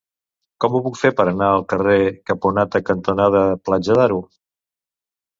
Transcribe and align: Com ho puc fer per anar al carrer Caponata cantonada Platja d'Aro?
Com 0.63 0.75
ho 0.77 0.79
puc 0.85 0.95
fer 0.99 1.09
per 1.17 1.25
anar 1.31 1.49
al 1.57 1.65
carrer 1.73 1.97
Caponata 2.29 2.81
cantonada 2.87 3.43
Platja 3.69 3.99
d'Aro? 3.99 4.19